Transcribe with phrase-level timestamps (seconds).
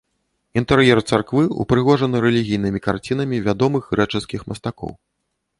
[0.61, 4.91] Інтэр'ер царквы ўпрыгожаны рэлігійнымі карцінамі вядомых грэчаскіх мастакоў.